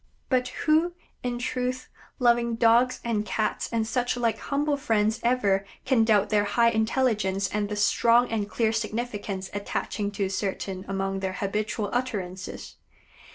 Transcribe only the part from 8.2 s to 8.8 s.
and clear